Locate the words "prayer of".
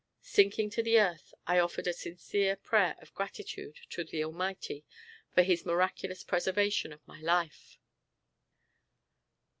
2.55-3.13